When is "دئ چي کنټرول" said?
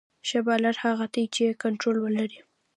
1.13-1.97